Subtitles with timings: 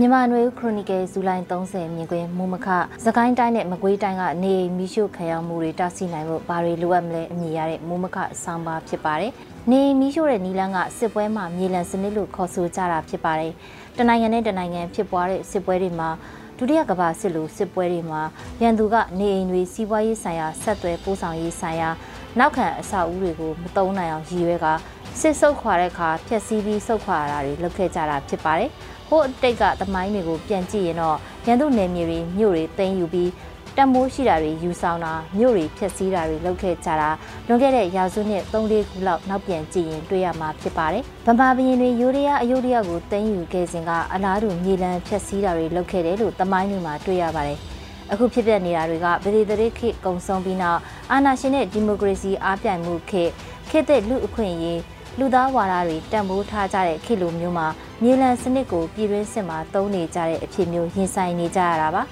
[0.00, 2.66] မြန်မာနွေဦးခရိုနီကယ်ဇူလိုင်30မြင်ကွင်းမူမခ
[3.04, 9.32] စကိုင်းတိုင်းနဲ့မကွေးတိုင်းကနေအိမ်မီးရှို့ခံရမှုတွေတားဆီးနိုင်ဖို့ဘာတွေလိုအပ်မလဲအမည်ရတဲ့မူမခဆောင်းပါဖြစ်ပါတယ်။
[9.70, 13.52] နေအိမ်မီးရှို့တဲ့နီလန်းကစစ်ပွဲမှာမြေလံစနစ်လို့ခေါ်ဆိုကြတာဖြစ်ပါတယ်။
[13.98, 16.08] တနိုင်ငံနဲ့တနိုင်ငံဖြစ်ပွားတဲ့စစ်ပွဲတွေမှာ
[16.58, 18.22] ဒုတိယကမ္ဘာစစ်လိုစစ်ပွဲတွေမှာ
[18.62, 21.90] ရန်သူကနေအိမ်တွေစီးပွားရေးဆိုင်ရာဆက်သွယ်ပို့ဆောင်ရေးဆိုင်ရာ
[22.38, 24.66] နောက်ခံအဆောက်အဦတွေကိုမတုံးနိုင်အောင်ရည်ရွယ်က
[25.20, 28.70] စစ်ဆုပ်ခွာတဲ့အခါဖျက်ဆီးပြီးဆုပ်ခွာရတာတွေလုပ်ခဲ့ကြတာဖြစ်ပါတယ်။
[29.08, 31.16] ဟိုအတိတ်ကသမိုင်းတွေကိုပြန်ကြည့်ရင်တော့
[31.46, 33.30] ရန်သူနယ်မြေတွေမြို့တွေသိမ်းယူပြီး
[33.76, 37.10] တံမိုးရှိတာတွေယူဆောင်တာမြို့တွေဖျက်ဆီးတာတွေလုပ်ခဲ့ကြတာ
[37.48, 47.58] လွန်ခဲ့တဲ့ရာစုနှစ်3-4ခုလောက်နောက်ပြန်ကြည့်ရင်တွေ့ရမှာဖြစ်ပါတယ်။ဗမာဘရင်တွေယူရီးယားအယုဒ္ဓယကိုသိမ်းယူခဲ့စဉ်ကအလားတူမြေလံဖျက်ဆီးတာတွေလုပ်ခဲ့တယ်လို့သမိုင်းတွေမှာတွေ့ရပါတယ်။
[48.12, 53.30] အခုဖြစ်ပျက်နေတာတွေကဗေဒသရခေတ်ကုံဆုံးပြီးနောက်အာဏာရှင်တဲ့ဒီမိုကရေစီအားပြိုင်မှုခေတ်
[53.70, 54.80] ခေတ်သစ်လူအခွင့်အရေး
[55.18, 57.66] လူသားဝါဒတွေတံမိုးထားကြတဲ့ခေတ်လိုမျိုးမှာ
[58.02, 62.02] မြေလံစနစ်ကိုပြည်တွင်းစစ်မှာသုံးနေကြတဲ့အဖြစ်မျိုးရင်ဆိုင်နေကြရတာပါ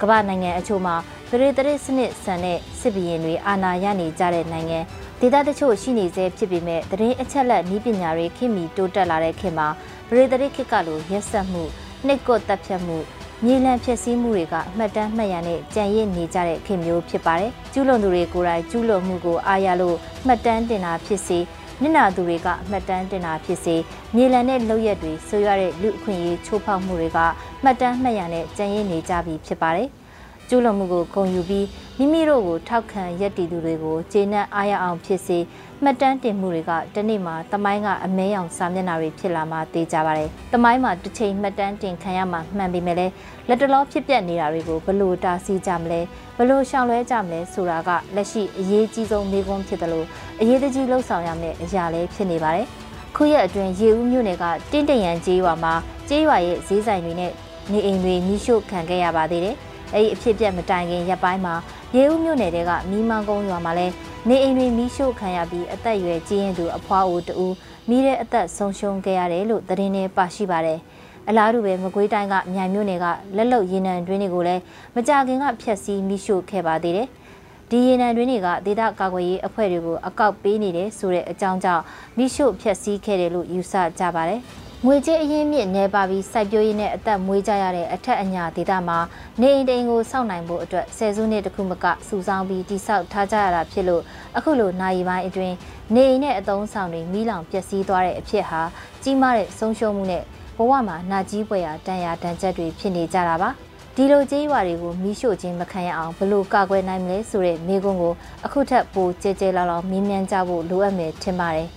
[0.00, 0.94] ကမ္ဘာနိုင်ငံအချို့မှာ
[1.30, 4.78] ပရိသတ်စနစ်ဆန်တဲ့စစ်ဘီရင်တွေအာဏာရနေကြတဲ့နိုင်ငံ
[5.20, 9.68] ဒေသတချို့ရှိနေသေးဖြစ်ပေမဲ့တရင်အချက်လက်ဤပညာတွေခင်မီတိုးတက်လာတဲ့ခေတ်မှာ
[10.08, 11.62] ပရိသတ်ခေတ်ကလိုရက်ဆက်မှု
[12.06, 12.98] နှိတ်ကွက်တပ်ဖြတ်မှု
[13.44, 21.38] မြေလံဖြစ်စည်းမှုတွေကအမှတ်တမ်းမှတ်ရနဲ့ကြံရစ်နေကြတဲ့ခေတ်မျိုးဖြစ်ပါတယ်ကျူးလွန်သူတွေကိုယ်တိုင်ကျူးလွန်မှုကိုအားရလို့မှတ်တမ်းတင်တာဖြစ်စေ
[21.82, 23.76] နစ်နာသူတွေကအမှတ်တမ်းတင်တာဖြစ်စေ
[24.14, 27.18] မြေလံတဲ့လောက်ရက်တွေဆိုရတဲ့လူအခွင့်အရေးချိုးဖောက်မှုတွေက
[27.62, 29.88] မှတ်တမ်းမှတ်ရနဲ့ကြံရည်နေကြပြီဖြစ်ပါတယ်။
[30.48, 31.66] ကျူးလွန်မှုကိုဂုဏ်ယူပြီး
[31.98, 35.38] မိမိတို့ကိုထောက်ခံရက်တည်သူတွေကိုကျေနပ်အားရအောင်ဖြစ်စေ
[35.82, 43.12] မှတ်တမ်းတင်မှုတွေကတနေ့မှာတမိုင်းကအမဲရောင်စာမျက်နှာတွေဖြစ်လာမှသိကြပါတယ်။တမိုင်းမှာတစ်ချိန်မှတ်တမ်းတင်ခံရမှမှန်ပေမဲ့လည်း
[43.48, 46.00] လက်တလောဖြစ်ပျက်နေတာတွေကိုဘလို့တားဆီးကြမလဲ
[46.38, 50.06] ဘလို့ရှောင်လွှဲကြမလဲဆိုတာကလက်ရှိအရေးကြီးဆုံးမေးခွန်းဖြစ်တယ်လို့
[50.40, 52.66] အရေးတကြီးလှုပ်ဆောင်ရမယ့်အရာလည်းဖြစ်နေပါတယ်။
[53.16, 55.74] ခုရက်အတွင်းရေဦးမြို့နယ်ကတင်းတရန်ကျေးရွာမှာ
[56.08, 57.32] ကျေးရွာရဲ့ဈေးဆိုင်တွေနဲ့
[57.72, 59.56] နေအိမ်တွေမိရှို့ခံခဲ့ရပါသေးတယ်။
[59.96, 61.54] အဲဒီအဖြစ်အပျက်မတိုင်ခင်ရက်ပိုင်းမှာ
[61.96, 63.94] ရေဦးမြို့နယ်ကမီးမန်းကုန်းရွာမှာလည်း
[64.28, 67.46] နေအိမ်တွေမီးရှို့ခံရပြီးအသက်အရွယ်ကြီးရင်သူအဖွားအိုတူ
[67.88, 70.78] မိတဲ့အသက်ဆုံးရှုံးခဲ့ရတယ်လို့သတင်းတွေပါရှိပါတယ်။
[71.28, 73.06] အလားတူပဲမကွေးတိုင်းကမြိုင်မြို့နယ်က
[73.36, 74.62] လက်လုံရေနံတွင်းတွေကိုလည်း
[74.94, 77.08] မကြခင်ကဖျက်ဆီးမိရှို့ခဲ့ပါသေးတယ်။
[77.70, 81.82] ဒီရေနံတွင်းတွေကဒေသကာကွယ်ရေးအဖွဲ့တွေကိုအကောက်ပေးနေတယ်ဆိုတဲ့အကြောင်းကြောင့်
[82.16, 84.42] မိရှို့ဖျက်ဆီးခဲ့တယ်လို့ယူဆကြပါတယ်။
[84.84, 88.98] ငွေကြေးအရင်းမြစ်နေပါပြီးစိုက်ပျိုးရေးနဲ့အသက်မွေးကြရတဲ့အထက်အညာဒေသမှာ
[89.40, 94.02] နေအိမ်တိမ်ကိုစောင့်နိုင်ဖို့အတွက်ဆယ်စုနှစ်တခုမကစုဆောင်းပြီးတိစောက်ထားကြရတာဖြစ်လို့
[94.36, 95.54] အခုလိုနိုင်ပိုင်းအတွင်း
[95.94, 98.60] နေအိမ်နဲ့အသုံးဆောင်တွေမိလောင်ပျက်စီးသွားတဲ့အဖြစ်ဟာ
[99.02, 100.22] ကြီးမားတဲ့ဆုံးရှုံးမှုနဲ့
[100.56, 103.50] ဘဝမှာနာကြီးပွေရာတန်ရာတန်ချက်တွေဖြစ်နေကြတာပါ
[103.96, 108.14] ဒီလိုကြေးရွာတွေကိုမီးရှို့ခြင်းမခံရအောင်ဘလို့ကာကွယ်နိုင်မလဲဆိုတဲ့မိကွန်းကို
[108.44, 111.68] အခုထက်ပိုကြဲကြဲလောင်လောင်မင်းမြန်ကြဖို့လိုအပ်မယ်ထင်ပါတယ်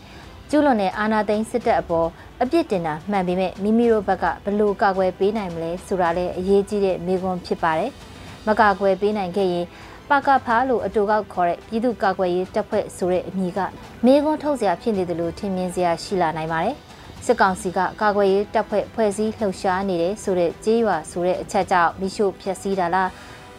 [0.49, 2.07] ကျူးလွန်တဲ့အာနာသိန်းစစ်တပ်အပေါ်
[2.43, 7.91] အပြစ်တင်တာမှန်ပေမဲ့မိမိတို့ဘက်ကဘလို့ကာကွယ်ပေးနိုင်မလဲဆိုတာလည်းအရေးကြီးတဲ့မေးခွန်းဖြစ်ပါတယ်။
[8.47, 9.65] မကာကွယ်ပေးနိုင်ခဲ့ရင်
[10.09, 13.59] ပကဖားလို့အတူကောက်ခေါ်တဲ့ပြည်သူ့ကာကွယ်ရေးတပ်ဖွဲ့ဆိုတဲ့အမည်က
[14.05, 16.75] မေးခွန်းထုတ်စရာဖြစ်နေတယ်လို့ထင်မြင်စရာရှိလာနိုင်ပါတယ်။
[17.25, 23.09] စစ်ကောင်စီကကာကွယ်ရေးတပ်ဖွဲ့ဖွဲ့စည်းလှုပ်ရှားနေတဲ့ဆိုတဲ့ကြေးရွာဆိုတဲ့အချက်ကြောင့်မိရှုဖျက်ဆီးတာလား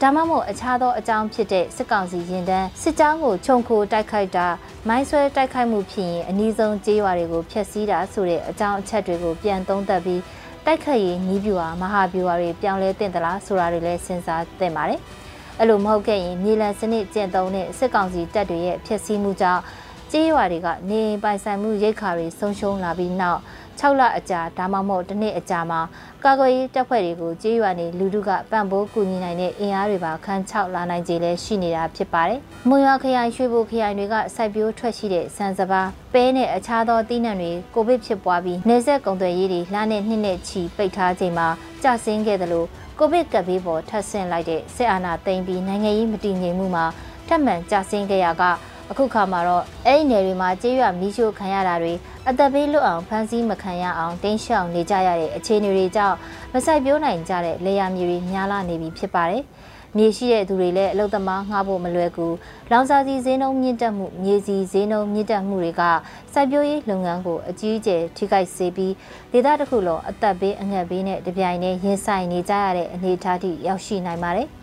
[0.03, 4.47] ဒါမှမဟုတ်အခြားသောအကြောင်းဖြစ်တဲ့စစ်ကောင်စီရင်တန်းစစ်ကြောင်းကိုခြုံခိုတိုက်ခိုက်တာ
[4.88, 10.22] မိုင်းဆွဲတိုက်ခိုက်မှုဖြစ်ရင်အနည်းဆုံးကြေးရွာတွေကိုဖျက်ဆီးတာဆိုတဲ့အကြောင်းအချက်တွေကိုပြန်သုံးသပ်ပြီး
[10.66, 15.00] တိုက်ခိုက်ရေးနီးပြူဟာမဟာပြူဟာတွေပြောင်းလဲတင်သလားဆိုတာတွေလည်းစဉ်းစားသင့်ပါတယ်။
[15.59, 19.62] အဲ့လိုမဟုတ်ခဲ့ရင်မြေလံစနစ်ကျင့်သုံးတဲ့စစ်ကောင်စီတပ်တွေရဲ့ဖျက်ဆီးမှုကြောင့်
[20.12, 23.41] ကြေးရွာတွေကနေပိုင်ဆိုင်မှုရိတ်ခါတွေဆုံးရှုံးလာပြီးနောက်
[23.79, 25.81] 6လအကြာဒါမှမဟုတ်တစ်နှစ်အကြာမှာ
[26.25, 41.49] ကာကွယ်ရေးတပ်ဖွဲ့တွေကိုကြေးရွာနေလူထုကပံ့ပိုးကူညီနိုင်တဲ့အင်အားတွေပါခန်းချောက်လာနိုင်ကြလဲရှိနေတာဖြစ်ပါတယ်။မွန်ရွာခရိုင်ရွှေဘိုခရိုင်တွေကစိုက်ပျိုးထွက်ရှိတဲ့စံစပါးပဲနဲ့အခြားသောသီးနှံတွေကိုဗစ်ဖြစ်ပွားပြီးနေဆက်ကုန်သွယ်ရေးတွေလနဲ့နှစ်နဲ့ချီပိတ်ထားချိန်မှာ
[41.83, 46.85] ကျဆင်းခဲ့တယ်လို့ကိုဗစ်ကပ်ဘေးပေါ်ထပ်ဆင့်လိုက်တဲ့စစ်အာဏာသိမ်းပြီးနိုင်ငံရေးမတည်ငြိမ်မှုမှာ
[47.29, 48.43] ထပ်မံကျဆင်းခဲ့ရက
[48.91, 51.93] အခုခါမှာတော့အဲ့ဒီနယ်တွေမှာကြေးရွာမီးရှို့ခံရတာတွေ
[52.28, 56.17] အသက်ဘေးလွတ်အောင်ဖမ်းဆီးမခံရအောင်တင်းရှောင်နေကြရတဲ့အခြေအနေတွေကြောင့်
[56.53, 59.42] မဆိုင်ပြိုးနိုင်ကြတဲ့လေယာမြေတွေများလာနေပြီဖြစ်ပါတယ်။
[59.97, 62.27] မြေရှိတဲ့သူတွေလည်းအလုသမားငှားဖို့မလွယ်ကူ။
[62.71, 65.83] လောင်စာစီဈေးနှုန်းမြင့်တက်မှုမြေစီဈေးနှုန်းမြင့်တက်မှုတွေက
[66.33, 68.95] စိုက်ပျိုးရေးလုပ်ငန်းကိုအကြီးအကျယ်ထိခိုက်စေပြီး
[69.33, 74.51] ဒေသတစ်ခုလုံးအသက်ဘေးအငတ်ဘေးနဲ့တပြိုင်တည်းရင်ဆိုင်နေကြရတဲ့အနေအထားထိရောက်ရှိနိုင်ပါတယ်။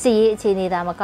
[0.00, 1.02] စီရေးအခြေအနေသာမက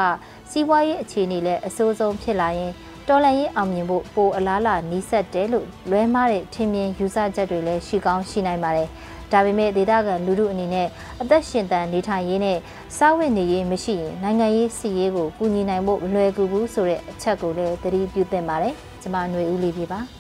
[0.51, 2.73] စီးပွားရေးအခြေအနေလည်းအဆိုးဆုံးဖြစ်လာရင်
[3.09, 8.89] တော်လှန်ရေးအောင်မြင်ဖို့ပိုအလားလာနီးစပ်တယ်လို့လွဲမှားတဲ့ထင်မြင်ယူဆချက်တွေလည်းရှိကောင်းရှိနိုင်ပါတယ်။
[9.33, 10.89] ဒါပေမဲ့ဒေသခံလူထုအနေနဲ့
[11.21, 12.59] အသက်ရှင်သန်နေထိုင်ရေးနဲ့
[12.99, 20.01] စားဝတ်နေရေးမရှိရင်နိုင်ငံရေးစီရေးကိုကူညီနိုင်ဖို့မလွယ်ကူဘူးဆိုတဲ့အချက်ကိုလည်းသတိပြုသင့်ပါတယ်။ကျွန်မຫນွေဦးလေးပြပါ။